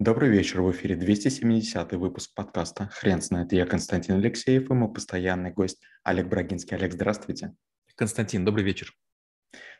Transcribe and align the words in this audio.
Добрый 0.00 0.28
вечер, 0.28 0.60
в 0.60 0.72
эфире 0.72 0.96
270 0.96 1.92
выпуск 1.92 2.34
подкаста 2.34 2.88
«Хрен 2.94 3.22
знает». 3.22 3.52
Я 3.52 3.64
Константин 3.64 4.16
Алексеев 4.16 4.68
и 4.68 4.74
мой 4.74 4.92
постоянный 4.92 5.52
гость 5.52 5.80
Олег 6.02 6.26
Брагинский. 6.26 6.76
Олег, 6.76 6.94
здравствуйте. 6.94 7.54
Константин, 7.94 8.44
добрый 8.44 8.64
вечер. 8.64 8.92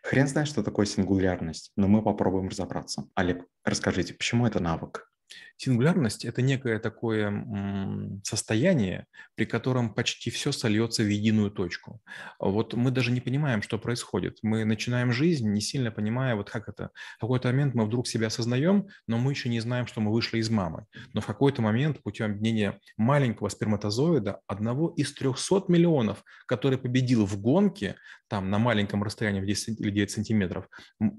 Хрен 0.05 0.29
знает, 0.29 0.47
что 0.47 0.63
такое 0.63 0.87
сингулярность, 0.87 1.73
но 1.75 1.89
мы 1.89 2.01
попробуем 2.01 2.47
разобраться. 2.47 3.09
Олег, 3.17 3.45
расскажите, 3.65 4.15
почему 4.15 4.47
это 4.47 4.61
навык? 4.61 5.11
Сингулярность– 5.57 6.25
это 6.27 6.43
некое 6.43 6.79
такое 6.79 8.21
состояние, 8.25 9.07
при 9.35 9.45
котором 9.45 9.95
почти 9.95 10.31
все 10.31 10.53
сольется 10.53 11.03
в 11.03 11.09
единую 11.09 11.51
точку. 11.51 12.01
Вот 12.39 12.75
мы 12.75 12.91
даже 12.91 13.13
не 13.13 13.21
понимаем, 13.21 13.63
что 13.63 13.79
происходит. 13.79 14.39
Мы 14.43 14.65
начинаем 14.65 15.13
жизнь, 15.13 15.49
не 15.49 15.61
сильно 15.61 15.91
понимая, 15.91 16.35
вот 16.35 16.51
как 16.51 16.69
это. 16.69 16.91
В 17.19 17.21
какой-то 17.21 17.49
момент 17.49 17.75
мы 17.75 17.87
вдруг 17.87 18.09
себя 18.09 18.27
осознаем, 18.27 18.89
но 19.07 19.19
мы 19.19 19.33
еще 19.33 19.49
не 19.49 19.61
знаем, 19.61 19.87
что 19.87 20.01
мы 20.01 20.13
вышли 20.13 20.39
из 20.39 20.51
мамы. 20.51 20.87
Но 21.13 21.21
в 21.21 21.27
какой-то 21.27 21.63
момент 21.63 22.03
путем 22.03 22.27
объединения 22.27 22.81
маленького 22.97 23.49
сперматозоида, 23.49 24.41
одного 24.47 24.91
из 24.91 25.15
300 25.15 25.65
миллионов, 25.69 26.25
который 26.47 26.79
победил 26.79 27.27
в 27.27 27.41
гонке, 27.41 27.97
там 28.29 28.51
на 28.51 28.59
маленьком 28.59 29.03
расстоянии 29.05 29.41
в 29.41 29.47
10 29.47 29.81
или 29.81 29.91
9 29.91 30.11
сантиметров, 30.11 30.69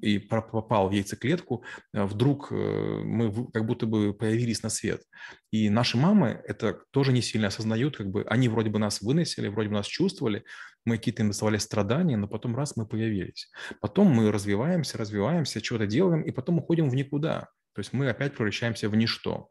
и 0.01 0.19
попал 0.19 0.89
в 0.89 0.91
яйцеклетку, 0.91 1.63
э, 1.93 2.03
вдруг 2.03 2.51
э, 2.51 2.55
мы 2.55 3.31
как 3.53 3.65
будто 3.65 3.85
бы 3.85 3.94
появились 4.13 4.63
на 4.63 4.69
свет. 4.69 5.03
И 5.51 5.69
наши 5.69 5.97
мамы 5.97 6.41
это 6.45 6.81
тоже 6.91 7.11
не 7.11 7.21
сильно 7.21 7.47
осознают, 7.47 7.97
как 7.97 8.09
бы 8.09 8.23
они 8.27 8.49
вроде 8.49 8.69
бы 8.69 8.79
нас 8.79 9.01
выносили, 9.01 9.47
вроде 9.47 9.69
бы 9.69 9.75
нас 9.75 9.87
чувствовали, 9.87 10.43
мы 10.85 10.97
какие-то 10.97 11.23
им 11.23 11.29
доставали 11.29 11.57
страдания, 11.57 12.17
но 12.17 12.27
потом 12.27 12.55
раз 12.55 12.75
мы 12.77 12.87
появились. 12.87 13.49
Потом 13.81 14.07
мы 14.07 14.31
развиваемся, 14.31 14.97
развиваемся, 14.97 15.61
чего-то 15.61 15.87
делаем, 15.87 16.21
и 16.21 16.31
потом 16.31 16.59
уходим 16.59 16.89
в 16.89 16.95
никуда. 16.95 17.49
То 17.73 17.79
есть 17.79 17.91
мы 17.91 18.09
опять 18.09 18.35
превращаемся 18.35 18.89
в 18.89 18.95
ничто. 18.95 19.49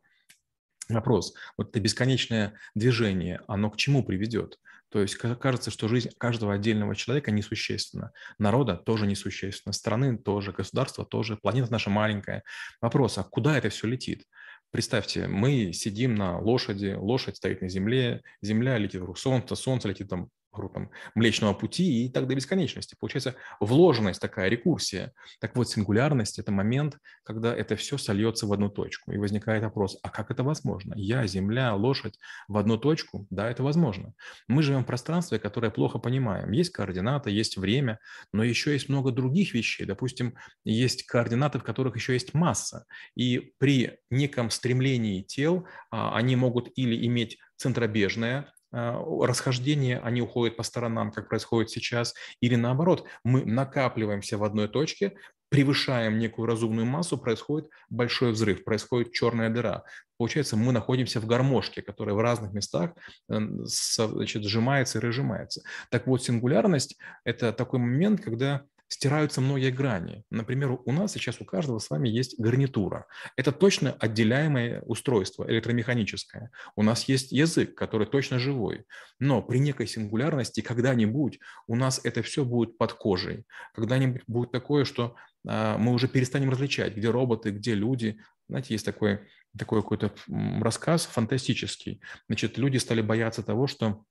Вопрос. 0.88 1.34
Вот 1.56 1.70
это 1.70 1.80
бесконечное 1.80 2.54
движение, 2.74 3.40
оно 3.48 3.70
к 3.70 3.76
чему 3.76 4.04
приведет? 4.04 4.58
То 4.94 5.02
есть 5.02 5.16
кажется, 5.16 5.72
что 5.72 5.88
жизнь 5.88 6.10
каждого 6.18 6.54
отдельного 6.54 6.94
человека 6.94 7.32
несущественна. 7.32 8.12
Народа 8.38 8.76
тоже 8.76 9.08
несущественна, 9.08 9.72
страны 9.72 10.16
тоже, 10.16 10.52
государства 10.52 11.04
тоже, 11.04 11.36
планета 11.36 11.72
наша 11.72 11.90
маленькая. 11.90 12.44
Вопрос, 12.80 13.18
а 13.18 13.24
куда 13.24 13.58
это 13.58 13.70
все 13.70 13.88
летит? 13.88 14.22
Представьте, 14.70 15.26
мы 15.26 15.72
сидим 15.72 16.14
на 16.14 16.38
лошади, 16.38 16.94
лошадь 16.96 17.38
стоит 17.38 17.60
на 17.60 17.68
земле, 17.68 18.22
земля 18.40 18.78
летит 18.78 19.00
вокруг 19.00 19.18
солнца, 19.18 19.56
солнце 19.56 19.88
летит 19.88 20.10
там 20.10 20.28
там, 20.72 20.90
Млечного 21.14 21.54
Пути 21.54 22.04
и 22.04 22.08
так 22.08 22.26
до 22.26 22.34
бесконечности. 22.34 22.96
Получается 22.98 23.34
вложенность 23.60 24.20
такая, 24.20 24.48
рекурсия. 24.48 25.12
Так 25.40 25.56
вот, 25.56 25.68
сингулярность– 25.68 26.38
это 26.40 26.52
момент, 26.52 26.98
когда 27.22 27.54
это 27.54 27.76
все 27.76 27.98
сольется 27.98 28.46
в 28.46 28.52
одну 28.52 28.68
точку. 28.68 29.12
И 29.12 29.18
возникает 29.18 29.62
вопрос, 29.62 29.98
а 30.02 30.10
как 30.10 30.30
это 30.30 30.42
возможно? 30.42 30.94
Я, 30.96 31.26
Земля, 31.26 31.74
лошадь 31.74 32.18
в 32.48 32.56
одну 32.56 32.78
точку? 32.78 33.26
Да, 33.30 33.50
это 33.50 33.62
возможно. 33.62 34.14
Мы 34.48 34.62
живем 34.62 34.82
в 34.82 34.86
пространстве, 34.86 35.38
которое 35.38 35.70
плохо 35.70 35.98
понимаем. 35.98 36.50
Есть 36.52 36.70
координаты, 36.70 37.30
есть 37.30 37.56
время, 37.56 37.98
но 38.32 38.44
еще 38.44 38.72
есть 38.72 38.88
много 38.88 39.10
других 39.10 39.54
вещей. 39.54 39.84
Допустим, 39.84 40.34
есть 40.64 41.04
координаты, 41.04 41.58
в 41.58 41.64
которых 41.64 41.96
еще 41.96 42.12
есть 42.12 42.34
масса. 42.34 42.86
И 43.14 43.52
при 43.58 43.98
неком 44.10 44.50
стремлении 44.50 45.22
тел 45.22 45.66
а, 45.90 46.16
они 46.16 46.36
могут 46.36 46.70
или 46.76 47.06
иметь 47.06 47.38
центробежное 47.56 48.52
расхождения, 48.74 50.00
они 50.00 50.20
уходят 50.20 50.56
по 50.56 50.62
сторонам, 50.62 51.12
как 51.12 51.28
происходит 51.28 51.70
сейчас, 51.70 52.14
или 52.40 52.56
наоборот, 52.56 53.06
мы 53.22 53.44
накапливаемся 53.44 54.36
в 54.36 54.44
одной 54.44 54.68
точке, 54.68 55.14
превышаем 55.48 56.18
некую 56.18 56.46
разумную 56.46 56.84
массу, 56.84 57.16
происходит 57.16 57.70
большой 57.88 58.32
взрыв, 58.32 58.64
происходит 58.64 59.12
черная 59.12 59.50
дыра. 59.50 59.84
Получается, 60.16 60.56
мы 60.56 60.72
находимся 60.72 61.20
в 61.20 61.26
гармошке, 61.26 61.82
которая 61.82 62.16
в 62.16 62.20
разных 62.20 62.52
местах 62.52 62.92
э, 63.28 63.38
значит, 63.64 64.42
сжимается 64.42 64.98
и 64.98 65.00
разжимается. 65.00 65.62
Так 65.90 66.08
вот, 66.08 66.24
сингулярность– 66.24 66.96
это 67.24 67.52
такой 67.52 67.78
момент, 67.78 68.20
когда 68.20 68.64
стираются 68.88 69.40
многие 69.40 69.70
грани. 69.70 70.24
Например, 70.30 70.78
у 70.84 70.92
нас 70.92 71.12
сейчас 71.12 71.40
у 71.40 71.44
каждого 71.44 71.78
с 71.78 71.90
вами 71.90 72.08
есть 72.08 72.38
гарнитура. 72.38 73.06
Это 73.36 73.52
точно 73.52 73.92
отделяемое 73.92 74.82
устройство, 74.82 75.44
электромеханическое. 75.48 76.50
У 76.76 76.82
нас 76.82 77.08
есть 77.08 77.32
язык, 77.32 77.74
который 77.74 78.06
точно 78.06 78.38
живой. 78.38 78.84
Но 79.18 79.42
при 79.42 79.58
некой 79.58 79.86
сингулярности 79.86 80.60
когда-нибудь 80.60 81.40
у 81.66 81.76
нас 81.76 82.00
это 82.04 82.22
все 82.22 82.44
будет 82.44 82.78
под 82.78 82.92
кожей. 82.92 83.44
Когда-нибудь 83.74 84.22
будет 84.26 84.52
такое, 84.52 84.84
что 84.84 85.16
а, 85.46 85.78
мы 85.78 85.92
уже 85.92 86.08
перестанем 86.08 86.50
различать, 86.50 86.96
где 86.96 87.10
роботы, 87.10 87.50
где 87.50 87.74
люди. 87.74 88.18
Знаете, 88.48 88.74
есть 88.74 88.84
такой, 88.84 89.20
такой 89.56 89.82
какой-то 89.82 90.12
рассказ 90.60 91.06
фантастический. 91.06 92.00
Значит, 92.28 92.58
люди 92.58 92.76
стали 92.76 93.00
бояться 93.00 93.42
того, 93.42 93.66
что 93.66 94.04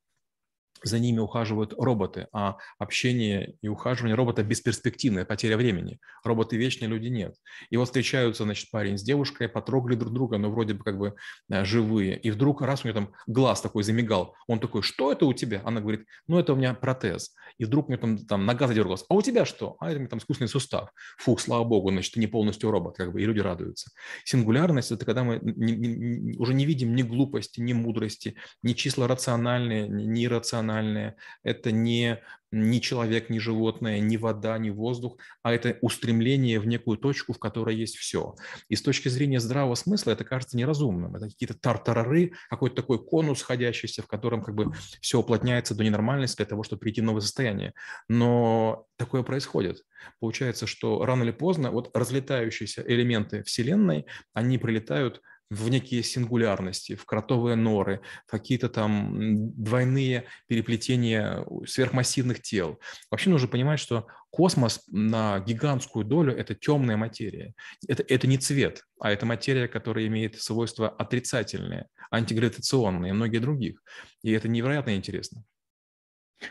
за 0.83 0.99
ними 0.99 1.19
ухаживают 1.19 1.73
роботы, 1.77 2.27
а 2.33 2.57
общение 2.77 3.55
и 3.61 3.67
ухаживание 3.67 4.15
робота 4.15 4.43
бесперспективное, 4.43 5.25
потеря 5.25 5.57
времени. 5.57 5.99
Роботы 6.23 6.57
вечные, 6.57 6.89
люди 6.89 7.07
нет. 7.07 7.35
И 7.69 7.77
вот 7.77 7.85
встречаются, 7.85 8.43
значит, 8.43 8.69
парень 8.71 8.97
с 8.97 9.03
девушкой, 9.03 9.49
потрогали 9.49 9.95
друг 9.95 10.13
друга, 10.13 10.37
но 10.37 10.51
вроде 10.51 10.73
бы 10.73 10.83
как 10.83 10.97
бы 10.97 11.15
э, 11.49 11.65
живые. 11.65 12.17
И 12.19 12.31
вдруг 12.31 12.61
раз 12.61 12.83
у 12.83 12.87
нее 12.87 12.93
там 12.93 13.13
глаз 13.27 13.61
такой 13.61 13.83
замигал. 13.83 14.35
Он 14.47 14.59
такой, 14.59 14.81
что 14.81 15.11
это 15.11 15.25
у 15.25 15.33
тебя? 15.33 15.61
Она 15.65 15.81
говорит, 15.81 16.05
ну 16.27 16.37
это 16.37 16.53
у 16.53 16.55
меня 16.55 16.73
протез. 16.73 17.33
И 17.57 17.65
вдруг 17.65 17.87
у 17.87 17.91
нее 17.91 17.99
там, 17.99 18.17
там 18.17 18.45
нога 18.45 18.67
задергалась. 18.67 19.05
А 19.09 19.13
у 19.13 19.21
тебя 19.21 19.45
что? 19.45 19.77
А 19.79 19.91
это 19.91 20.05
там 20.07 20.19
искусственный 20.19 20.49
сустав. 20.49 20.89
Фух, 21.17 21.39
слава 21.39 21.63
богу, 21.63 21.91
значит, 21.91 22.13
ты 22.13 22.19
не 22.19 22.27
полностью 22.27 22.71
робот, 22.71 22.97
как 22.97 23.13
бы, 23.13 23.21
и 23.21 23.25
люди 23.25 23.39
радуются. 23.39 23.91
Сингулярность– 24.25 24.91
это 24.91 25.05
когда 25.05 25.23
мы 25.23 25.39
не, 25.41 25.73
не, 25.73 26.37
уже 26.37 26.53
не 26.53 26.65
видим 26.65 26.95
ни 26.95 27.03
глупости, 27.03 27.59
ни 27.61 27.73
мудрости, 27.73 28.35
ни 28.63 28.73
числа 28.73 29.07
рациональные, 29.07 29.87
ни 29.87 30.25
иррациональные 30.25 30.72
рациональное, 30.73 31.15
это 31.43 31.71
не, 31.71 32.19
не 32.51 32.81
человек, 32.81 33.29
не 33.29 33.39
животное, 33.39 33.99
не 33.99 34.17
вода, 34.17 34.57
не 34.57 34.71
воздух, 34.71 35.17
а 35.41 35.53
это 35.53 35.77
устремление 35.81 36.59
в 36.59 36.67
некую 36.67 36.97
точку, 36.97 37.33
в 37.33 37.39
которой 37.39 37.75
есть 37.75 37.97
все. 37.97 38.35
И 38.69 38.75
с 38.75 38.81
точки 38.81 39.09
зрения 39.09 39.39
здравого 39.39 39.75
смысла 39.75 40.11
это 40.11 40.23
кажется 40.23 40.57
неразумным. 40.57 41.15
Это 41.15 41.29
какие-то 41.29 41.55
тартарары, 41.55 42.33
какой-то 42.49 42.75
такой 42.75 43.03
конус 43.03 43.39
сходящийся, 43.39 44.01
в 44.01 44.07
котором 44.07 44.43
как 44.43 44.55
бы 44.55 44.73
все 45.01 45.19
уплотняется 45.19 45.75
до 45.75 45.83
ненормальности 45.83 46.37
для 46.37 46.45
того, 46.45 46.63
чтобы 46.63 46.81
прийти 46.81 47.01
в 47.01 47.05
новое 47.05 47.21
состояние. 47.21 47.73
Но 48.07 48.85
такое 48.97 49.23
происходит. 49.23 49.83
Получается, 50.19 50.67
что 50.67 51.05
рано 51.05 51.23
или 51.23 51.31
поздно 51.31 51.71
вот 51.71 51.95
разлетающиеся 51.95 52.83
элементы 52.85 53.43
Вселенной, 53.43 54.05
они 54.33 54.57
прилетают 54.57 55.21
в 55.49 55.69
некие 55.69 56.03
сингулярности, 56.03 56.95
в 56.95 57.05
кротовые 57.05 57.55
норы, 57.55 58.01
в 58.25 58.31
какие-то 58.31 58.69
там 58.69 59.53
двойные 59.53 60.25
переплетения 60.47 61.45
сверхмассивных 61.65 62.41
тел. 62.41 62.79
Вообще 63.11 63.29
нужно 63.29 63.47
понимать, 63.47 63.79
что 63.79 64.07
космос 64.31 64.81
на 64.87 65.39
гигантскую 65.39 66.05
долю– 66.05 66.33
это 66.37 66.55
темная 66.55 66.97
материя. 66.97 67.53
Это, 67.87 68.03
это 68.07 68.27
не 68.27 68.37
цвет, 68.37 68.83
а 68.99 69.11
это 69.11 69.25
материя, 69.25 69.67
которая 69.67 70.07
имеет 70.07 70.41
свойства 70.41 70.89
отрицательные, 70.89 71.87
антигравитационные 72.11 73.11
и 73.11 73.13
многие 73.13 73.39
других. 73.39 73.81
И 74.23 74.31
это 74.31 74.47
невероятно 74.47 74.95
интересно. 74.95 75.43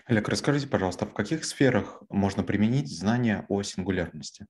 Олег, 0.06 0.28
расскажите, 0.28 0.68
пожалуйста, 0.68 1.06
в 1.06 1.12
каких 1.12 1.44
сферах 1.44 2.02
можно 2.08 2.42
применить 2.42 2.88
знания 2.88 3.44
о 3.48 3.62
сингулярности? 3.62 4.46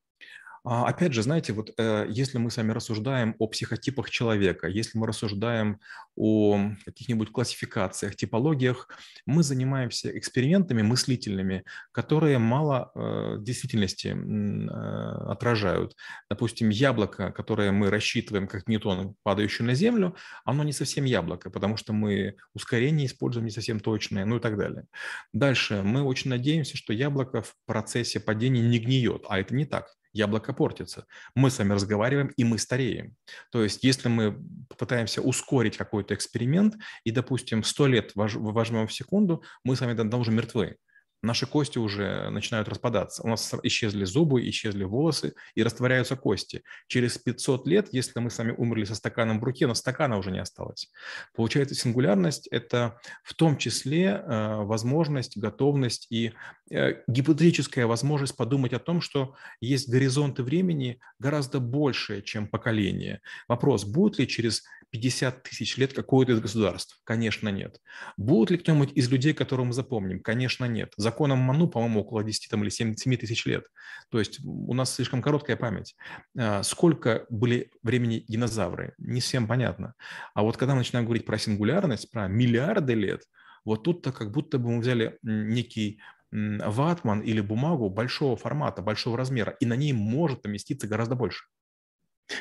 А, 0.64 0.86
опять 0.86 1.12
же, 1.12 1.22
знаете, 1.22 1.52
вот 1.52 1.72
э, 1.76 2.06
если 2.08 2.38
мы 2.38 2.48
с 2.50 2.56
вами 2.56 2.70
рассуждаем 2.70 3.34
о 3.40 3.48
психотипах 3.48 4.10
человека, 4.10 4.68
если 4.68 4.96
мы 4.96 5.08
рассуждаем 5.08 5.80
о 6.14 6.70
каких-нибудь 6.84 7.32
классификациях, 7.32 8.14
типологиях, 8.14 8.88
мы 9.26 9.42
занимаемся 9.42 10.16
экспериментами 10.16 10.82
мыслительными, 10.82 11.64
которые 11.90 12.38
мало 12.38 12.92
э, 12.94 13.36
действительности 13.40 14.08
э, 14.08 15.30
отражают. 15.32 15.96
Допустим, 16.30 16.68
яблоко, 16.68 17.32
которое 17.32 17.72
мы 17.72 17.90
рассчитываем 17.90 18.46
как 18.46 18.68
ньютон, 18.68 19.16
падающее 19.24 19.66
на 19.66 19.74
Землю, 19.74 20.14
оно 20.44 20.62
не 20.62 20.72
совсем 20.72 21.04
яблоко, 21.04 21.50
потому 21.50 21.76
что 21.76 21.92
мы 21.92 22.36
ускорение 22.54 23.06
используем 23.06 23.46
не 23.46 23.52
совсем 23.52 23.80
точное, 23.80 24.24
ну 24.24 24.36
и 24.36 24.40
так 24.40 24.56
далее. 24.56 24.86
Дальше, 25.32 25.82
мы 25.82 26.02
очень 26.02 26.30
надеемся, 26.30 26.76
что 26.76 26.92
яблоко 26.92 27.42
в 27.42 27.52
процессе 27.66 28.20
падения 28.20 28.62
не 28.62 28.78
гниет, 28.78 29.24
а 29.28 29.40
это 29.40 29.56
не 29.56 29.64
так 29.64 29.88
яблоко 30.12 30.52
портится. 30.52 31.06
Мы 31.34 31.50
с 31.50 31.58
вами 31.58 31.72
разговариваем, 31.72 32.28
и 32.36 32.44
мы 32.44 32.58
стареем. 32.58 33.16
То 33.50 33.62
есть, 33.62 33.84
если 33.84 34.08
мы 34.08 34.38
попытаемся 34.68 35.22
ускорить 35.22 35.76
какой-то 35.76 36.14
эксперимент, 36.14 36.74
и, 37.04 37.10
допустим, 37.10 37.64
100 37.64 37.86
лет 37.86 38.12
возьмем 38.14 38.86
в 38.86 38.92
секунду, 38.92 39.42
мы 39.64 39.76
с 39.76 39.80
вами 39.80 39.94
давно 39.94 40.18
уже 40.18 40.30
мертвы. 40.30 40.76
Наши 41.22 41.46
кости 41.46 41.78
уже 41.78 42.30
начинают 42.30 42.68
распадаться. 42.68 43.22
У 43.22 43.28
нас 43.28 43.54
исчезли 43.62 44.04
зубы, 44.04 44.48
исчезли 44.48 44.84
волосы 44.84 45.34
и 45.54 45.62
растворяются 45.62 46.16
кости. 46.16 46.62
Через 46.88 47.18
500 47.18 47.66
лет, 47.66 47.88
если 47.92 48.18
мы 48.20 48.30
с 48.30 48.38
вами 48.38 48.54
умерли 48.56 48.84
со 48.84 48.94
стаканом 48.94 49.40
в 49.40 49.44
руке, 49.44 49.66
но 49.66 49.74
стакана 49.74 50.18
уже 50.18 50.30
не 50.30 50.40
осталось. 50.40 50.90
Получается, 51.34 51.74
сингулярность– 51.74 52.48
это 52.50 52.98
в 53.22 53.34
том 53.34 53.56
числе 53.56 54.06
э, 54.06 54.56
возможность, 54.64 55.36
готовность 55.36 56.06
и 56.10 56.32
э, 56.70 57.02
гипотетическая 57.06 57.86
возможность 57.86 58.36
подумать 58.36 58.72
о 58.72 58.78
том, 58.78 59.00
что 59.00 59.34
есть 59.60 59.88
горизонты 59.88 60.42
времени 60.42 61.00
гораздо 61.18 61.60
больше, 61.60 62.22
чем 62.22 62.48
поколение. 62.48 63.20
Вопрос, 63.48 63.84
будет 63.84 64.18
ли 64.18 64.26
через 64.26 64.62
50 64.92 65.42
тысяч 65.42 65.78
лет 65.78 65.94
какое-то 65.94 66.32
из 66.32 66.40
государств? 66.40 67.00
Конечно, 67.04 67.48
нет. 67.48 67.80
Будут 68.18 68.50
ли 68.50 68.58
кто-нибудь 68.58 68.92
из 68.92 69.10
людей, 69.10 69.32
которого 69.32 69.66
мы 69.66 69.72
запомним? 69.72 70.20
Конечно, 70.20 70.66
нет. 70.66 70.92
Законом 71.12 71.38
Ману, 71.38 71.68
по-моему, 71.68 72.00
около 72.00 72.24
10 72.24 72.48
там, 72.48 72.62
или 72.62 72.70
7, 72.70 72.96
7 72.96 73.16
тысяч 73.16 73.44
лет. 73.44 73.66
То 74.10 74.18
есть 74.18 74.40
у 74.42 74.72
нас 74.72 74.94
слишком 74.94 75.20
короткая 75.20 75.56
память. 75.56 75.94
А, 76.38 76.62
сколько 76.62 77.26
были 77.28 77.70
времени 77.82 78.24
динозавры? 78.26 78.94
Не 78.96 79.20
всем 79.20 79.46
понятно. 79.46 79.94
А 80.34 80.42
вот 80.42 80.56
когда 80.56 80.72
мы 80.72 80.78
начинаем 80.78 81.04
говорить 81.04 81.26
про 81.26 81.38
сингулярность, 81.38 82.10
про 82.10 82.28
миллиарды 82.28 82.94
лет, 82.94 83.22
вот 83.66 83.84
тут-то 83.84 84.10
как 84.12 84.32
будто 84.32 84.58
бы 84.58 84.70
мы 84.70 84.80
взяли 84.80 85.18
некий 85.22 86.00
ватман 86.32 87.20
или 87.20 87.42
бумагу 87.42 87.90
большого 87.90 88.36
формата, 88.36 88.80
большого 88.80 89.18
размера, 89.18 89.54
и 89.60 89.66
на 89.66 89.74
ней 89.74 89.92
может 89.92 90.40
поместиться 90.40 90.88
гораздо 90.88 91.14
больше. 91.14 91.44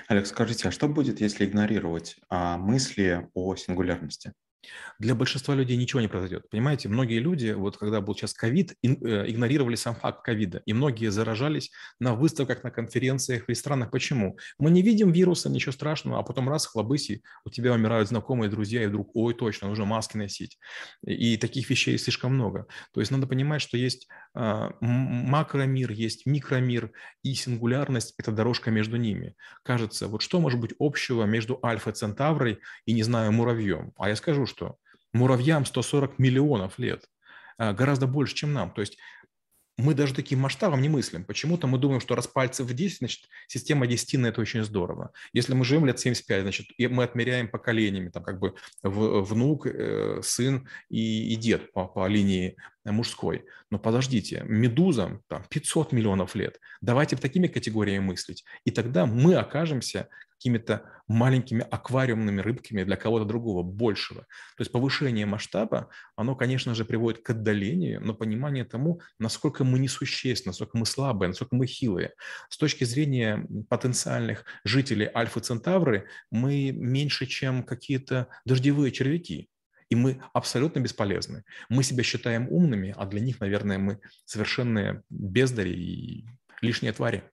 Олег, 0.08 0.26
скажите, 0.28 0.70
а 0.70 0.72
что 0.72 0.88
будет, 0.88 1.20
если 1.20 1.46
игнорировать 1.46 2.16
а, 2.30 2.58
мысли 2.58 3.28
о 3.34 3.56
сингулярности? 3.58 4.32
Для 5.00 5.16
большинства 5.16 5.56
людей 5.56 5.78
ничего 5.78 6.02
не 6.02 6.08
произойдет. 6.08 6.50
Понимаете, 6.50 6.90
многие 6.90 7.20
люди, 7.20 7.52
вот 7.52 7.78
когда 7.78 8.02
был 8.02 8.16
сейчас 8.16 8.34
ковид, 8.34 8.76
э, 8.84 8.88
игнорировали 9.28 9.76
сам 9.76 9.96
факт 9.96 10.24
ковида. 10.24 10.62
И 10.66 10.74
многие 10.74 11.10
заражались 11.10 11.72
на 12.00 12.14
выставках, 12.14 12.64
на 12.64 12.72
конференциях, 12.72 13.46
в 13.46 13.50
ресторанах. 13.50 13.92
Почему? 13.92 14.38
Мы 14.60 14.72
не 14.72 14.82
видим 14.82 15.12
вируса, 15.12 15.50
ничего 15.50 15.72
страшного, 15.72 16.20
а 16.20 16.24
потом 16.24 16.50
раз, 16.50 16.66
хлобыси, 16.66 17.24
у 17.46 17.50
тебя 17.50 17.74
умирают 17.74 18.10
знакомые, 18.10 18.50
друзья, 18.50 18.84
и 18.84 18.88
вдруг, 18.88 19.12
ой, 19.16 19.34
точно, 19.34 19.70
нужно 19.70 19.86
маски 19.86 20.18
носить. 20.18 20.60
И 21.06 21.38
таких 21.38 21.70
вещей 21.70 21.98
слишком 21.98 22.34
много. 22.34 22.68
То 22.94 23.00
есть 23.00 23.12
надо 23.12 23.28
понимать, 23.28 23.62
что 23.62 23.78
есть 23.78 24.08
а, 24.34 24.72
макромир, 24.80 25.92
есть 25.92 26.26
микромир, 26.26 26.92
и 27.24 27.34
сингулярность– 27.34 28.14
это 28.18 28.32
дорожка 28.32 28.72
между 28.72 28.98
ними. 28.98 29.36
Кажется, 29.64 30.08
вот 30.08 30.22
что 30.22 30.40
может 30.40 30.60
быть 30.60 30.74
общего 30.80 31.24
между 31.26 31.60
альфа-центаврой 31.64 32.60
и, 32.86 32.94
не 32.94 33.04
знаю, 33.04 33.32
муравьем? 33.32 33.94
А 33.98 34.10
я 34.10 34.16
скажу, 34.16 34.46
что 34.52 34.78
муравьям 35.14 35.66
140 35.66 36.20
миллионов 36.20 36.80
лет, 36.80 37.06
а, 37.58 37.74
гораздо 37.74 38.08
больше, 38.08 38.36
чем 38.36 38.54
нам. 38.54 38.72
То 38.72 38.82
есть 38.82 38.98
мы 39.78 39.94
даже 39.94 40.14
таким 40.14 40.40
масштабом 40.40 40.82
не 40.82 40.90
мыслим. 40.90 41.26
Почему-то 41.26 41.68
мы 41.68 41.78
думаем, 41.78 42.02
что 42.02 42.16
раз 42.16 42.28
пальцев 42.28 42.72
10, 42.72 42.98
значит, 43.00 43.30
система 43.48 43.88
десятины– 43.88 44.28
это 44.28 44.42
очень 44.42 44.64
здорово. 44.64 45.12
Если 45.34 45.54
мы 45.54 45.66
живем 45.66 45.86
лет 45.86 46.00
75, 46.00 46.42
значит, 46.44 46.68
мы 46.78 47.04
отмеряем 47.04 47.50
поколениями, 47.50 48.10
там 48.10 48.24
как 48.24 48.40
бы 48.40 48.56
внук, 48.84 49.66
э, 49.66 50.22
сын 50.24 50.68
и, 50.90 51.34
и 51.34 51.36
дед 51.36 51.72
по, 51.74 51.88
по 51.88 52.08
линии 52.08 52.58
мужской. 52.86 53.46
Но 53.70 53.78
подождите, 53.78 54.44
медузам 54.48 55.22
там 55.28 55.44
500 55.50 55.92
миллионов 55.92 56.36
лет. 56.36 56.60
Давайте 56.82 57.16
такими 57.16 57.48
категориями 57.48 58.04
мыслить. 58.04 58.44
И 58.66 58.72
тогда 58.72 59.06
мы 59.06 59.36
окажемся 59.36 60.08
какими-то 60.42 60.82
маленькими 61.08 61.64
аквариумными 61.70 62.42
рыбками 62.42 62.84
для 62.84 62.96
кого-то 62.96 63.26
другого, 63.26 63.62
большего. 63.62 64.22
То 64.22 64.62
есть 64.62 64.72
повышение 64.72 65.28
масштаба, 65.28 65.90
оно, 66.16 66.36
конечно 66.36 66.74
же, 66.74 66.84
приводит 66.84 67.22
к 67.22 67.30
отдалению, 67.30 68.02
но 68.04 68.16
понимание 68.16 68.66
тому, 68.66 69.02
насколько 69.20 69.64
мы 69.64 69.78
несущественны, 69.78 70.50
насколько 70.50 70.80
мы 70.80 70.88
слабые, 70.88 71.28
насколько 71.28 71.56
мы 71.56 71.68
хилые. 71.68 72.14
С 72.50 72.58
точки 72.58 72.86
зрения 72.86 73.46
потенциальных 73.70 74.46
жителей 74.64 75.12
Альфа-Центавры 75.14 76.08
мы 76.32 76.72
меньше, 76.72 77.28
чем 77.28 77.62
какие-то 77.62 78.28
дождевые 78.44 78.92
червяки. 78.92 79.51
И 79.92 79.96
мы 79.96 80.22
абсолютно 80.34 80.80
бесполезны. 80.80 81.44
Мы 81.68 81.84
себя 81.84 82.02
считаем 82.02 82.48
умными, 82.50 82.96
а 82.98 83.06
для 83.06 83.20
них, 83.20 83.42
наверное, 83.42 83.78
мы 83.78 84.00
совершенные 84.24 85.04
бездари 85.10 85.74
и 85.74 86.26
лишние 86.62 86.94
твари. 86.94 87.30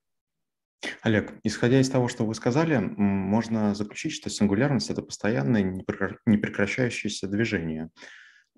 Олег, 1.02 1.34
исходя 1.44 1.80
из 1.80 1.88
того, 1.88 2.08
что 2.08 2.26
вы 2.26 2.34
сказали, 2.34 2.78
можно 2.78 3.76
заключить, 3.76 4.12
что 4.12 4.28
сингулярность– 4.28 4.90
это 4.90 5.02
постоянное 5.02 5.62
непрекращающееся 6.26 7.28
движение. 7.28 7.90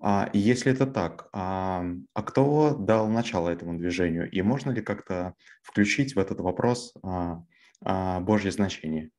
А, 0.01 0.31
если 0.33 0.71
это 0.71 0.87
так, 0.87 1.29
а, 1.31 1.85
а 2.15 2.23
кто 2.23 2.75
дал 2.75 3.07
начало 3.07 3.49
этому 3.49 3.77
движению? 3.77 4.29
И 4.31 4.41
можно 4.41 4.71
ли 4.71 4.81
как-то 4.81 5.35
включить 5.61 6.15
в 6.15 6.19
этот 6.19 6.39
вопрос 6.39 6.93
а, 7.03 7.43
а, 7.83 8.19
Божье 8.19 8.51
значение? 8.51 9.11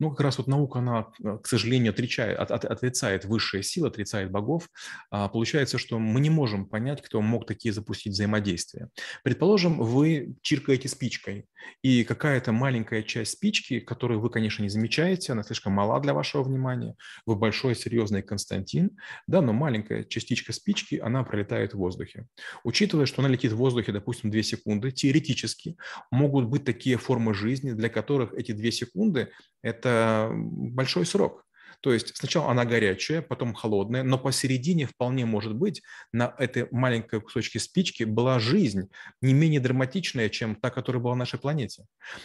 Ну, 0.00 0.10
как 0.10 0.20
раз 0.20 0.38
вот 0.38 0.46
наука, 0.46 0.78
она, 0.78 1.08
э, 1.22 1.38
к 1.42 1.46
сожалению, 1.46 1.92
отрицает, 1.92 2.38
от, 2.38 2.50
от, 2.50 2.64
отрицает 2.64 3.24
высшие 3.24 3.62
силы, 3.62 3.88
отрицает 3.88 4.30
богов. 4.30 4.68
А, 5.10 5.28
получается, 5.28 5.78
что 5.78 5.98
мы 5.98 6.20
не 6.20 6.30
можем 6.30 6.66
понять, 6.66 7.02
кто 7.02 7.20
мог 7.20 7.46
такие 7.46 7.72
запустить 7.72 8.12
взаимодействия. 8.12 8.88
Предположим, 9.24 9.78
вы 9.78 10.36
чиркаете 10.42 10.88
спичкой, 10.88 11.46
и 11.82 12.04
какая-то 12.04 12.52
маленькая 12.52 13.02
часть 13.02 13.32
спички, 13.32 13.80
которую 13.80 14.20
вы, 14.20 14.30
конечно, 14.30 14.62
не 14.62 14.68
замечаете, 14.68 15.32
она 15.32 15.42
слишком 15.42 15.72
мала 15.72 16.00
для 16.00 16.14
вашего 16.14 16.42
внимания, 16.42 16.94
вы 17.26 17.36
большой, 17.36 17.74
серьезный 17.74 18.22
Константин, 18.22 18.92
да, 19.26 19.40
но 19.42 19.52
маленькая 19.52 20.04
частичка 20.04 20.52
спички, 20.52 20.96
она 20.96 21.24
пролетает 21.24 21.74
в 21.74 21.78
воздухе. 21.78 22.26
Учитывая, 22.64 23.06
что 23.06 23.22
она 23.22 23.28
летит 23.28 23.52
в 23.52 23.56
воздухе, 23.56 23.92
допустим, 23.92 24.30
2 24.30 24.42
секунды, 24.42 24.90
теоретически 24.90 25.76
могут 26.10 26.46
быть 26.46 26.64
такие 26.64 26.96
формы 26.96 27.34
жизни, 27.34 27.72
для 27.72 27.88
которых 27.88 28.32
эти 28.34 28.52
2 28.52 28.70
секунды– 28.70 29.30
это 29.62 29.87
это 29.88 30.30
большой 30.32 31.06
срок. 31.06 31.44
То 31.80 31.92
есть 31.92 32.16
сначала 32.16 32.50
она 32.50 32.64
горячая, 32.64 33.22
потом 33.22 33.54
холодная, 33.54 34.02
но 34.02 34.18
посередине 34.18 34.86
вполне 34.86 35.26
может 35.26 35.54
быть 35.54 35.80
на 36.12 36.34
этой 36.36 36.66
маленькой 36.72 37.20
кусочке 37.20 37.60
спички 37.60 38.02
была 38.02 38.40
жизнь, 38.40 38.88
не 39.22 39.32
менее 39.32 39.60
драматичная, 39.60 40.28
чем 40.28 40.56
та, 40.56 40.70
которая 40.70 41.00
была 41.00 41.14
на 41.14 41.20
нашей 41.20 41.38
планете. 41.38 41.84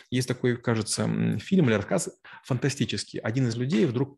Есть 0.09 0.27
такой, 0.27 0.57
кажется, 0.57 1.07
фильм 1.39 1.67
или 1.67 1.75
рассказ 1.75 2.09
фантастический. 2.43 3.19
Один 3.19 3.47
из 3.47 3.55
людей 3.55 3.85
вдруг 3.85 4.17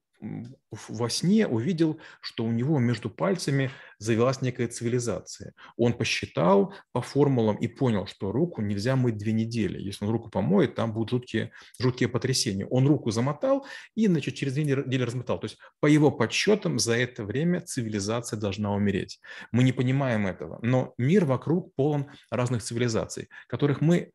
во 0.89 1.09
сне 1.09 1.47
увидел, 1.47 1.99
что 2.21 2.43
у 2.43 2.51
него 2.51 2.79
между 2.79 3.09
пальцами 3.09 3.71
завелась 3.97 4.41
некая 4.41 4.67
цивилизация. 4.67 5.53
Он 5.77 5.93
посчитал 5.93 6.73
по 6.91 7.01
формулам 7.01 7.55
и 7.57 7.67
понял, 7.67 8.07
что 8.07 8.31
руку 8.31 8.61
нельзя 8.61 8.95
мыть 8.95 9.17
две 9.17 9.33
недели. 9.33 9.81
Если 9.81 10.05
он 10.05 10.11
руку 10.11 10.29
помоет, 10.29 10.75
там 10.75 10.93
будут 10.93 11.11
жуткие, 11.11 11.51
жуткие 11.79 12.09
потрясения. 12.09 12.65
Он 12.67 12.87
руку 12.87 13.11
замотал 13.11 13.65
и 13.95 14.07
значит, 14.07 14.35
через 14.35 14.53
две 14.53 14.63
недели 14.63 15.03
размотал. 15.03 15.39
То 15.39 15.45
есть 15.45 15.57
по 15.79 15.87
его 15.87 16.11
подсчетам 16.11 16.79
за 16.79 16.95
это 16.95 17.23
время 17.23 17.61
цивилизация 17.61 18.39
должна 18.39 18.73
умереть. 18.73 19.19
Мы 19.51 19.63
не 19.63 19.71
понимаем 19.71 20.27
этого, 20.27 20.59
но 20.61 20.93
мир 20.97 21.25
вокруг 21.25 21.73
полон 21.75 22.07
разных 22.29 22.63
цивилизаций, 22.63 23.29
которых 23.47 23.81
мы 23.81 24.11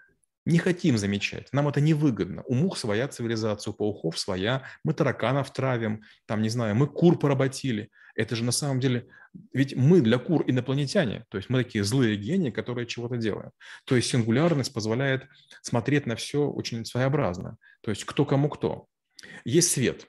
не 0.50 0.58
хотим 0.58 0.98
замечать. 0.98 1.48
Нам 1.52 1.68
это 1.68 1.80
невыгодно. 1.80 2.42
У 2.46 2.54
мух 2.54 2.76
своя 2.76 3.08
цивилизация, 3.08 3.72
у 3.72 3.74
пауков 3.74 4.18
своя. 4.18 4.64
Мы 4.84 4.94
тараканов 4.94 5.52
травим, 5.52 6.02
там, 6.26 6.42
не 6.42 6.48
знаю, 6.48 6.74
мы 6.74 6.86
кур 6.86 7.18
поработили. 7.18 7.90
Это 8.16 8.34
же 8.34 8.44
на 8.44 8.52
самом 8.52 8.80
деле, 8.80 9.06
ведь 9.52 9.76
мы 9.76 10.00
для 10.00 10.18
кур 10.18 10.44
инопланетяне, 10.46 11.24
то 11.28 11.38
есть 11.38 11.48
мы 11.48 11.62
такие 11.62 11.84
злые 11.84 12.16
гении, 12.16 12.50
которые 12.50 12.86
чего-то 12.86 13.16
делаем. 13.16 13.52
То 13.84 13.94
есть 13.94 14.10
сингулярность 14.10 14.74
позволяет 14.74 15.26
смотреть 15.62 16.06
на 16.06 16.16
все 16.16 16.48
очень 16.48 16.84
своеобразно. 16.84 17.56
То 17.82 17.90
есть 17.90 18.04
кто 18.04 18.24
кому 18.24 18.48
кто. 18.48 18.86
Есть 19.44 19.70
свет. 19.70 20.06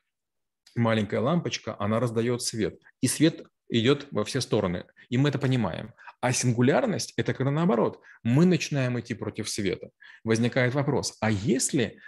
Маленькая 0.75 1.19
лампочка, 1.19 1.75
она 1.79 1.99
раздает 1.99 2.41
свет. 2.41 2.79
И 3.01 3.07
свет 3.07 3.43
идет 3.71 4.07
во 4.11 4.23
все 4.23 4.41
стороны. 4.41 4.85
И 5.09 5.17
мы 5.17 5.29
это 5.29 5.39
понимаем. 5.39 5.93
А 6.19 6.33
сингулярность– 6.33 7.13
это 7.17 7.33
когда 7.33 7.49
наоборот, 7.49 7.99
мы 8.21 8.45
начинаем 8.45 8.99
идти 8.99 9.15
против 9.15 9.49
света. 9.49 9.89
Возникает 10.23 10.75
вопрос, 10.75 11.17
а 11.19 11.31
если 11.31 11.99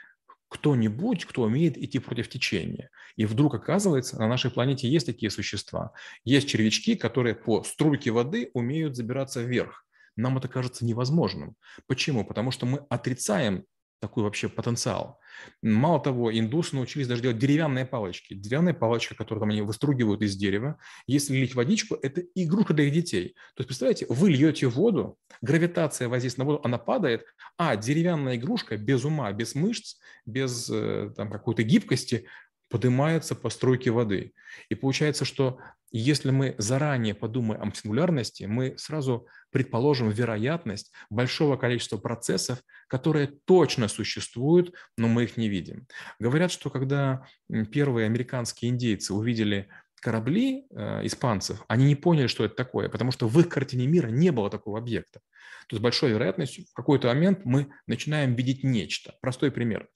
кто-нибудь, 0.49 1.25
кто 1.25 1.41
умеет 1.43 1.77
идти 1.77 1.97
против 1.97 2.29
течения. 2.29 2.91
И 3.15 3.25
вдруг 3.25 3.55
оказывается, 3.55 4.19
на 4.19 4.27
нашей 4.27 4.51
планете 4.51 4.87
есть 4.87 5.07
такие 5.07 5.31
существа. 5.31 5.93
Есть 6.25 6.47
червячки, 6.47 6.95
которые 6.95 7.33
по 7.33 7.63
струйке 7.63 8.11
воды 8.11 8.51
умеют 8.53 8.95
забираться 8.95 9.41
вверх. 9.41 9.83
Нам 10.15 10.37
это 10.37 10.47
кажется 10.47 10.85
невозможным. 10.85 11.55
Почему? 11.87 12.23
Потому 12.23 12.51
что 12.51 12.67
мы 12.67 12.85
отрицаем 12.89 13.65
такой 14.03 14.23
вообще 14.23 14.49
потенциал. 14.49 15.17
Мало 15.61 15.97
того, 16.01 16.37
индусы 16.37 16.75
научились 16.75 17.07
даже 17.07 17.21
делать 17.21 17.39
деревянные 17.39 17.85
палочки. 17.85 18.33
Деревянная 18.33 18.73
палочка, 18.73 19.15
которую 19.15 19.39
там 19.39 19.49
они 19.49 19.61
выстругивают 19.61 20.21
из 20.21 20.35
дерева, 20.35 20.77
если 21.07 21.33
лить 21.37 21.55
водичку, 21.55 21.95
это 22.01 22.21
игрушка 22.35 22.73
для 22.73 22.83
их 22.85 22.93
детей. 22.93 23.29
То 23.55 23.61
есть, 23.61 23.67
представляете, 23.69 24.05
вы 24.09 24.31
льете 24.31 24.67
воду, 24.67 25.17
гравитация 25.41 26.09
воздействует 26.09 26.45
на 26.45 26.51
воду, 26.51 26.61
она 26.65 26.77
падает, 26.77 27.23
а 27.57 27.77
деревянная 27.77 28.35
игрушка 28.35 28.75
без 28.75 29.05
ума, 29.05 29.31
без 29.31 29.55
мышц, 29.55 29.95
без 30.25 30.69
э, 30.69 31.13
там, 31.15 31.31
какой-то 31.31 31.63
гибкости 31.63 32.27
поднимается 32.69 33.35
по 33.35 33.49
струйке 33.49 33.91
воды. 33.91 34.33
И 34.67 34.75
получается, 34.75 35.23
что 35.23 35.59
если 35.93 36.31
мы 36.31 36.55
заранее 36.57 37.13
подумаем 37.13 37.61
о 37.61 37.73
сингулярности, 37.73 38.45
мы 38.45 38.75
сразу 38.77 39.27
предположим 39.51 40.09
вероятность 40.09 40.91
большого 41.11 41.55
количества 41.55 41.97
процессов, 41.97 42.59
которые 42.87 43.27
точно 43.45 43.87
существуют, 43.87 44.73
но 44.97 45.07
мы 45.07 45.25
их 45.25 45.37
не 45.37 45.49
видим. 45.49 45.87
Говорят, 46.19 46.51
что 46.51 46.71
когда 46.71 47.27
первые 47.71 48.07
американские 48.07 48.71
индейцы 48.71 49.13
увидели 49.13 49.69
корабли 50.01 50.65
э, 50.69 51.05
испанцев, 51.05 51.63
они 51.67 51.85
не 51.85 51.95
поняли, 51.95 52.27
что 52.27 52.43
это 52.43 52.55
такое, 52.55 52.89
потому 52.89 53.11
что 53.11 53.27
в 53.27 53.39
их 53.39 53.47
картине 53.47 53.87
мира 53.87 54.07
не 54.07 54.31
было 54.31 54.49
такого 54.49 54.79
объекта. 54.79 55.21
То 55.67 55.75
есть 55.75 55.81
большой 55.83 56.11
вероятностью 56.11 56.65
в 56.69 56.73
какой-то 56.73 57.07
момент 57.07 57.45
мы 57.45 57.69
начинаем 57.87 58.35
видеть 58.35 58.63
нечто. 58.63 59.15
Простой 59.21 59.51
пример. 59.51 59.87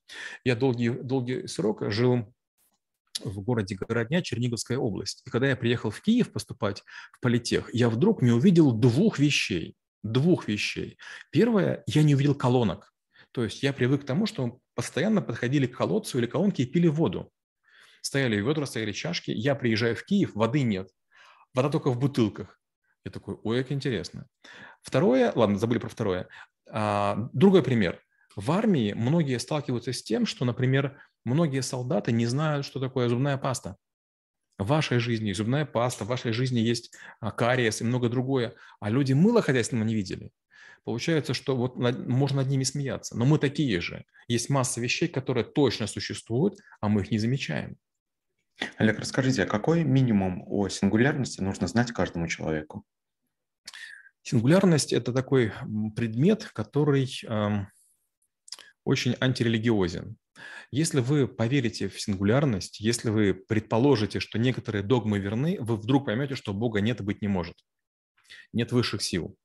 Я 0.45 0.55
долгий, 0.55 0.89
долгий 0.89 1.47
срок 1.47 1.91
жил 1.91 2.33
в 3.23 3.41
городе 3.41 3.75
Городня, 3.75 4.21
Черниговская 4.21 4.77
область. 4.77 5.21
И 5.25 5.29
когда 5.29 5.49
я 5.49 5.55
приехал 5.55 5.89
в 5.89 6.01
Киев 6.01 6.31
поступать 6.31 6.83
в 7.11 7.19
политех, 7.19 7.69
я 7.73 7.89
вдруг 7.89 8.21
не 8.21 8.31
увидел 8.31 8.71
двух 8.71 9.19
вещей. 9.19 9.75
Двух 10.03 10.47
вещей. 10.47 10.97
Первое, 11.31 11.83
я 11.87 12.03
не 12.03 12.15
увидел 12.15 12.35
колонок. 12.35 12.93
То 13.31 13.43
есть 13.43 13.63
я 13.63 13.73
привык 13.73 14.03
к 14.03 14.05
тому, 14.05 14.25
что 14.25 14.59
постоянно 14.75 15.21
подходили 15.21 15.67
к 15.67 15.77
колодцу 15.77 16.17
или 16.17 16.25
колонке 16.25 16.63
и 16.63 16.65
пили 16.65 16.87
воду. 16.87 17.31
Стояли 18.01 18.37
ведра, 18.37 18.65
стояли 18.65 18.91
чашки. 18.91 19.31
Я 19.31 19.55
приезжаю 19.55 19.95
в 19.95 20.03
Киев, 20.03 20.33
воды 20.33 20.61
нет. 20.61 20.89
Вода 21.53 21.69
только 21.69 21.89
в 21.89 21.99
бутылках. 21.99 22.59
Я 23.03 23.11
такой, 23.11 23.35
ой, 23.43 23.63
как 23.63 23.71
интересно. 23.71 24.27
Второе, 24.81 25.31
ладно, 25.35 25.57
забыли 25.57 25.79
про 25.79 25.89
второе. 25.89 26.27
А, 26.69 27.29
другой 27.33 27.63
пример. 27.63 28.01
В 28.35 28.51
армии 28.51 28.93
многие 28.93 29.39
сталкиваются 29.39 29.93
с 29.93 30.03
тем, 30.03 30.25
что, 30.25 30.45
например, 30.45 31.01
многие 31.27 31.61
солдаты 31.61 32.11
не 32.11 32.25
знают, 32.25 32.65
что 32.65 32.79
такое 32.79 33.09
зубная 33.09 33.37
паста. 33.37 33.77
В 34.57 34.67
вашей 34.67 34.99
жизни 34.99 35.33
зубная 35.33 35.65
паста, 35.65 36.03
в 36.03 36.07
вашей 36.07 36.31
жизни 36.31 36.59
есть 36.59 36.95
а, 37.19 37.31
кариес 37.31 37.81
и 37.81 37.83
много 37.83 38.09
другое, 38.09 38.55
а 38.79 38.89
люди 38.89 39.13
мыло 39.13 39.41
хозяйственного 39.41 39.85
не 39.85 39.93
видели. 39.93 40.31
Получается, 40.83 41.33
что 41.33 41.55
вот 41.55 41.75
можно 41.75 42.41
над 42.41 42.49
ними 42.49 42.63
смеяться. 42.63 43.17
Но 43.17 43.25
мы 43.25 43.39
такие 43.39 43.81
же. 43.81 44.05
Есть 44.27 44.49
масса 44.49 44.79
вещей, 44.79 45.09
которые 45.09 45.43
точно 45.43 45.85
существуют, 45.85 46.59
а 46.79 46.87
мы 46.87 47.01
их 47.01 47.11
не 47.11 47.19
замечаем. 47.19 47.77
Олег, 48.77 48.97
расскажите, 48.97 49.43
а 49.43 49.47
какой 49.47 49.83
минимум 49.83 50.43
о 50.47 50.69
сингулярности 50.69 51.41
нужно 51.41 51.67
знать 51.67 51.91
каждому 51.91 52.27
человеку? 52.27 52.85
Сингулярность– 54.23 54.93
это 54.93 55.13
такой 55.13 55.51
предмет, 55.95 56.49
который 56.53 57.07
э, 57.27 57.65
очень 58.83 59.15
антирелигиозен. 59.19 60.17
Если 60.71 60.99
вы 60.99 61.27
поверите 61.27 61.87
в 61.87 61.99
сингулярность, 61.99 62.79
если 62.79 63.09
вы 63.09 63.33
предположите, 63.33 64.19
что 64.19 64.37
некоторые 64.37 64.83
догмы 64.83 65.19
верны, 65.19 65.57
вы 65.59 65.75
вдруг 65.75 66.05
поймете, 66.05 66.35
что 66.35 66.53
Бога 66.53 66.81
нет 66.81 66.99
и 66.99 67.03
быть 67.03 67.21
не 67.21 67.27
может. 67.27 67.55
Нет 68.53 68.71
высших 68.71 69.01
сил. 69.01 69.35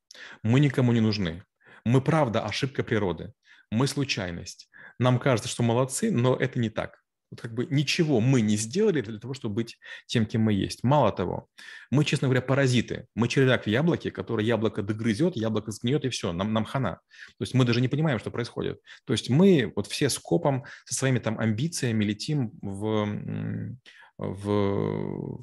Мы 0.42 0.60
никому 0.60 0.92
не 0.92 1.00
нужны. 1.00 1.44
Мы 1.84 2.00
правда 2.00 2.44
ошибка 2.44 2.82
природы. 2.82 3.32
Мы 3.70 3.86
случайность. 3.86 4.68
Нам 4.98 5.18
кажется, 5.18 5.48
что 5.48 5.62
молодцы, 5.62 6.10
но 6.10 6.36
это 6.36 6.58
не 6.58 6.70
так. 6.70 7.01
Вот 7.32 7.40
как 7.40 7.54
бы 7.54 7.66
ничего 7.70 8.20
мы 8.20 8.42
не 8.42 8.58
сделали 8.58 9.00
для 9.00 9.18
того, 9.18 9.32
чтобы 9.32 9.54
быть 9.54 9.78
тем, 10.04 10.26
кем 10.26 10.42
мы 10.42 10.52
есть. 10.52 10.84
Мало 10.84 11.10
того, 11.12 11.48
мы, 11.90 12.04
честно 12.04 12.28
говоря, 12.28 12.42
паразиты. 12.42 13.06
Мы 13.14 13.26
червяк 13.26 13.64
в 13.64 13.68
яблоке, 13.68 14.10
который 14.10 14.44
яблоко 14.44 14.82
догрызет, 14.82 15.34
яблоко 15.34 15.72
сгниет, 15.72 16.04
и 16.04 16.10
все, 16.10 16.34
нам, 16.34 16.52
нам 16.52 16.66
хана. 16.66 17.00
То 17.38 17.42
есть 17.42 17.54
мы 17.54 17.64
даже 17.64 17.80
не 17.80 17.88
понимаем, 17.88 18.18
что 18.18 18.30
происходит. 18.30 18.80
То 19.06 19.14
есть 19.14 19.30
мы 19.30 19.72
вот 19.74 19.86
все 19.86 20.10
скопом 20.10 20.64
со 20.84 20.94
своими 20.94 21.20
там 21.20 21.38
амбициями 21.38 22.04
летим 22.04 22.52
в, 22.60 23.08
в, 24.18 24.44
в, 25.38 25.42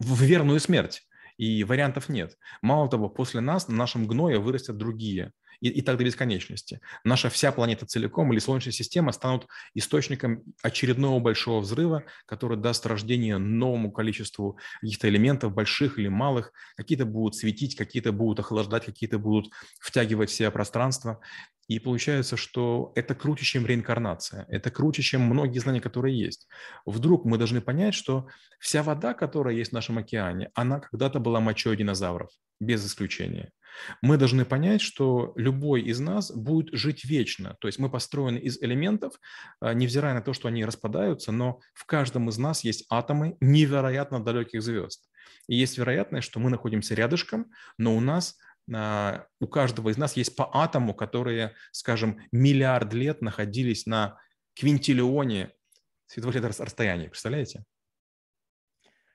в 0.00 0.22
верную 0.22 0.58
смерть. 0.58 1.02
И 1.38 1.64
вариантов 1.64 2.08
нет. 2.08 2.36
Мало 2.60 2.90
того, 2.90 3.08
после 3.08 3.40
нас 3.40 3.68
на 3.68 3.74
нашем 3.74 4.06
гное 4.06 4.38
вырастят 4.38 4.76
другие– 4.76 5.32
и, 5.60 5.68
и 5.68 5.82
так 5.82 5.98
до 5.98 6.04
бесконечности. 6.04 6.80
Наша 7.04 7.30
вся 7.30 7.52
планета 7.52 7.86
целиком 7.86 8.32
или 8.32 8.38
Солнечная 8.38 8.72
система 8.72 9.12
станут 9.12 9.46
источником 9.74 10.42
очередного 10.62 11.18
большого 11.20 11.60
взрыва, 11.60 12.04
который 12.26 12.56
даст 12.56 12.86
рождение 12.86 13.38
новому 13.38 13.90
количеству 13.90 14.58
каких-то 14.80 15.08
элементов, 15.08 15.54
больших 15.54 15.98
или 15.98 16.08
малых. 16.08 16.52
Какие-то 16.76 17.06
будут 17.06 17.34
светить, 17.34 17.76
какие-то 17.76 18.12
будут 18.12 18.40
охлаждать, 18.40 18.84
какие-то 18.84 19.18
будут 19.18 19.52
втягивать 19.80 20.30
в 20.30 20.34
себя 20.34 20.50
пространство. 20.50 21.20
И 21.68 21.78
получается, 21.78 22.38
что 22.38 22.92
это 22.94 23.14
круче, 23.14 23.44
чем 23.44 23.66
реинкарнация. 23.66 24.46
Это 24.48 24.70
круче, 24.70 25.02
чем 25.02 25.20
многие 25.20 25.58
знания, 25.58 25.82
которые 25.82 26.18
есть. 26.18 26.48
Вдруг 26.86 27.26
мы 27.26 27.36
должны 27.36 27.60
понять, 27.60 27.94
что 27.94 28.26
вся 28.58 28.82
вода, 28.82 29.12
которая 29.12 29.54
есть 29.54 29.70
в 29.70 29.74
нашем 29.74 29.98
океане, 29.98 30.50
она 30.54 30.80
когда-то 30.80 31.20
была 31.20 31.40
мочой 31.40 31.76
динозавров, 31.76 32.30
без 32.58 32.86
исключения. 32.86 33.52
Мы 34.00 34.16
должны 34.16 34.46
понять, 34.46 34.80
что 34.80 35.32
любой 35.36 35.82
из 35.82 36.00
нас 36.00 36.32
будет 36.32 36.74
жить 36.74 37.04
вечно. 37.04 37.56
То 37.60 37.68
есть 37.68 37.78
мы 37.78 37.90
построены 37.90 38.38
из 38.38 38.60
элементов, 38.62 39.14
а, 39.60 39.74
невзирая 39.74 40.14
на 40.14 40.22
то, 40.22 40.32
что 40.32 40.48
они 40.48 40.64
распадаются, 40.64 41.32
но 41.32 41.60
в 41.74 41.84
каждом 41.84 42.30
из 42.30 42.38
нас 42.38 42.64
есть 42.64 42.86
атомы 42.88 43.36
невероятно 43.40 44.24
далеких 44.24 44.62
звезд. 44.62 45.04
И 45.48 45.56
есть 45.56 45.78
вероятность, 45.78 46.26
что 46.26 46.40
мы 46.40 46.50
находимся 46.50 46.94
рядышком, 46.94 47.50
но 47.76 47.94
у 47.94 48.00
нас 48.00 48.36
у 48.68 49.46
каждого 49.46 49.88
из 49.90 49.96
нас 49.96 50.16
есть 50.16 50.36
по 50.36 50.50
атому, 50.52 50.94
которые, 50.94 51.54
скажем, 51.72 52.20
миллиард 52.32 52.92
лет 52.92 53.22
находились 53.22 53.86
на 53.86 54.18
квинтиллионе 54.54 55.52
световых 56.06 56.34
лет 56.36 56.44
расстояния. 56.44 57.08
Представляете? 57.08 57.64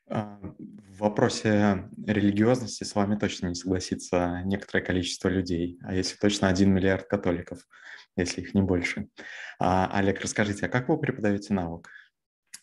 А, 0.08 0.40
в 0.40 0.98
вопросе 0.98 1.90
религиозности 2.06 2.84
с 2.84 2.96
вами 2.96 3.16
точно 3.16 3.48
не 3.48 3.56
согласится 3.56 4.42
некоторое 4.46 4.84
количество 4.84 5.30
людей, 5.30 5.80
а 5.84 5.94
если 5.94 6.18
точно 6.18 6.50
один 6.50 6.74
миллиард 6.74 7.08
католиков, 7.08 7.60
если 8.16 8.42
их 8.42 8.54
не 8.54 8.62
больше. 8.62 9.08
А, 9.60 9.90
Олег, 9.92 10.22
расскажите, 10.22 10.66
а 10.66 10.70
как 10.70 10.90
вы 10.90 11.00
преподаете 11.00 11.54
навык? 11.54 11.90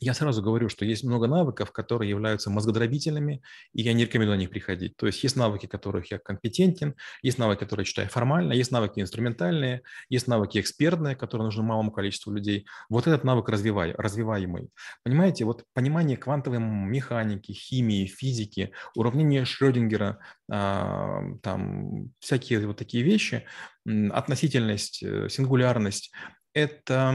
Я 0.02 0.14
сразу 0.14 0.42
говорю, 0.42 0.70
что 0.70 0.86
есть 0.86 1.04
много 1.04 1.26
навыков, 1.26 1.72
которые 1.72 2.08
являются 2.08 2.48
мозгодробительными, 2.48 3.42
и 3.74 3.82
я 3.82 3.92
не 3.92 4.04
рекомендую 4.04 4.36
на 4.36 4.40
них 4.40 4.48
приходить. 4.48 4.96
То 4.96 5.06
есть 5.06 5.22
есть 5.22 5.36
навыки, 5.36 5.66
которых 5.66 6.10
я 6.10 6.18
компетентен, 6.18 6.94
есть 7.22 7.36
навыки, 7.36 7.60
которые 7.60 7.84
читаю 7.84 8.08
формально, 8.08 8.54
есть 8.54 8.72
навыки 8.72 9.00
инструментальные, 9.00 9.82
есть 10.08 10.26
навыки 10.26 10.58
экспертные, 10.58 11.16
которые 11.16 11.44
нужны 11.44 11.62
малому 11.62 11.92
количеству 11.92 12.32
людей. 12.32 12.66
Вот 12.88 13.06
этот 13.06 13.24
навык 13.24 13.50
развивай, 13.50 13.92
развиваемый. 13.92 14.70
Понимаете, 15.04 15.44
вот 15.44 15.64
понимание 15.74 16.16
квантовой 16.16 16.60
механики, 16.60 17.52
химии, 17.52 18.06
физики, 18.06 18.72
уравнения 18.94 19.44
Шрёдингера, 19.44 20.18
а, 20.50 21.20
там 21.42 22.10
всякие 22.20 22.66
вот 22.66 22.78
такие 22.78 23.04
вещи, 23.04 23.44
относительность, 23.86 25.02
э, 25.02 25.28
сингулярность, 25.28 26.12
это, 26.52 27.12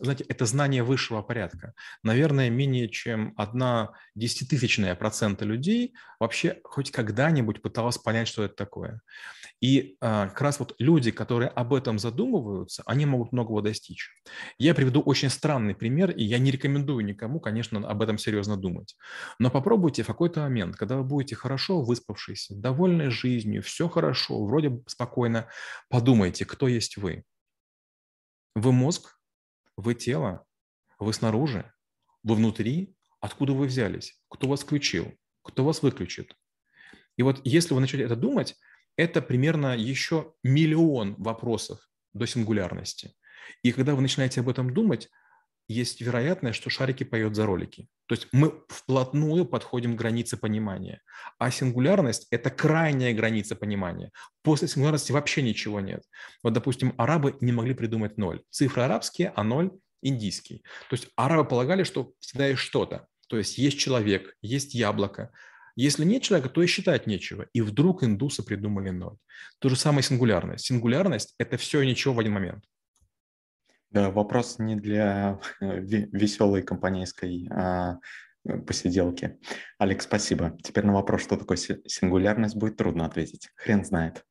знаете, 0.00 0.24
это 0.28 0.46
знание 0.46 0.82
высшего 0.82 1.22
порядка. 1.22 1.74
Наверное, 2.02 2.50
менее 2.50 2.88
чем 2.88 3.34
одна 3.36 3.92
десятитысячная 4.14 4.94
процента 4.94 5.44
людей 5.44 5.94
вообще 6.20 6.60
хоть 6.64 6.90
когда-нибудь 6.90 7.62
пыталась 7.62 7.98
понять, 7.98 8.28
что 8.28 8.44
это 8.44 8.54
такое. 8.54 9.00
И 9.60 9.96
а, 10.00 10.28
как 10.28 10.40
раз 10.40 10.58
вот 10.58 10.74
люди, 10.78 11.10
которые 11.10 11.48
об 11.48 11.72
этом 11.72 11.98
задумываются, 11.98 12.82
они 12.86 13.06
могут 13.06 13.32
многого 13.32 13.62
достичь. 13.62 14.10
Я 14.58 14.74
приведу 14.74 15.00
очень 15.00 15.30
странный 15.30 15.74
пример, 15.74 16.10
и 16.10 16.24
я 16.24 16.38
не 16.38 16.50
рекомендую 16.50 17.04
никому, 17.04 17.38
конечно, 17.40 17.88
об 17.88 18.02
этом 18.02 18.18
серьезно 18.18 18.56
думать. 18.56 18.96
Но 19.38 19.50
попробуйте 19.50 20.02
в 20.02 20.08
какой-то 20.08 20.40
момент, 20.40 20.76
когда 20.76 20.96
вы 20.96 21.04
будете 21.04 21.36
хорошо 21.36 21.80
выспавшись, 21.82 22.48
довольны 22.50 23.10
жизнью, 23.10 23.62
все 23.62 23.88
хорошо, 23.88 24.44
вроде 24.44 24.80
спокойно, 24.86 25.48
подумайте, 25.88 26.44
кто 26.44 26.66
есть 26.66 26.96
вы. 26.96 27.24
Вы 28.54 28.72
мозг, 28.72 29.18
вы 29.76 29.94
тело, 29.94 30.46
вы 30.98 31.12
снаружи, 31.12 31.72
вы 32.22 32.34
внутри. 32.34 32.96
Откуда 33.20 33.52
вы 33.52 33.66
взялись? 33.66 34.20
Кто 34.28 34.48
вас 34.48 34.62
включил? 34.62 35.12
Кто 35.42 35.64
вас 35.64 35.82
выключит? 35.82 36.36
И 37.16 37.22
вот 37.22 37.40
если 37.44 37.72
вы 37.74 37.80
начнете 37.80 38.04
это 38.04 38.16
думать, 38.16 38.56
это 38.96 39.22
примерно 39.22 39.76
еще 39.76 40.34
миллион 40.42 41.14
вопросов 41.16 41.88
до 42.12 42.26
сингулярности. 42.26 43.14
И 43.62 43.72
когда 43.72 43.94
вы 43.94 44.02
начинаете 44.02 44.40
об 44.40 44.48
этом 44.48 44.74
думать, 44.74 45.08
есть 45.68 46.00
вероятность, 46.00 46.58
что 46.58 46.70
шарики 46.70 47.04
поют 47.04 47.34
за 47.34 47.46
ролики. 47.46 47.88
То 48.06 48.14
есть 48.14 48.28
мы 48.32 48.62
вплотную 48.68 49.46
подходим 49.46 49.96
к 49.96 49.98
границе 49.98 50.36
понимания. 50.36 51.00
А 51.38 51.50
сингулярность– 51.50 52.26
это 52.30 52.50
крайняя 52.50 53.14
граница 53.14 53.56
понимания. 53.56 54.10
После 54.42 54.68
сингулярности 54.68 55.12
вообще 55.12 55.42
ничего 55.42 55.80
нет. 55.80 56.02
Вот, 56.42 56.52
допустим, 56.52 56.94
арабы 56.98 57.36
не 57.40 57.52
могли 57.52 57.74
придумать 57.74 58.18
ноль. 58.18 58.42
Цифры 58.50 58.82
арабские, 58.82 59.32
а 59.34 59.42
ноль– 59.42 59.70
индийский. 60.02 60.62
То 60.90 60.96
есть 60.96 61.08
арабы 61.16 61.48
полагали, 61.48 61.84
что 61.84 62.12
всегда 62.20 62.48
есть 62.48 62.60
что-то. 62.60 63.06
То 63.28 63.38
есть 63.38 63.56
есть 63.56 63.78
человек, 63.78 64.36
есть 64.42 64.74
яблоко. 64.74 65.32
Если 65.74 66.04
нет 66.04 66.22
человека, 66.22 66.50
то 66.50 66.62
и 66.62 66.66
считать 66.66 67.06
нечего. 67.06 67.46
И 67.54 67.62
вдруг 67.62 68.04
индусы 68.04 68.42
придумали 68.42 68.90
ноль. 68.90 69.16
То 69.58 69.70
же 69.70 69.76
самое 69.76 70.02
сингулярность. 70.02 70.66
Сингулярность– 70.66 71.34
это 71.38 71.56
все 71.56 71.80
и 71.80 71.86
ничего 71.86 72.12
в 72.12 72.20
один 72.20 72.32
момент. 72.32 72.64
Да, 73.92 74.10
вопрос 74.10 74.58
не 74.58 74.74
для 74.74 75.38
веселой 75.60 76.62
компанейской 76.62 77.46
а, 77.50 77.98
э, 78.44 78.58
посиделки. 78.58 79.38
Алекс, 79.78 80.04
спасибо. 80.04 80.56
Теперь 80.62 80.86
на 80.86 80.94
вопрос, 80.94 81.22
что 81.22 81.36
такое 81.36 81.58
сингулярность, 81.58 82.56
будет 82.56 82.78
трудно 82.78 83.04
ответить. 83.04 83.50
Хрен 83.54 83.84
знает. 83.84 84.24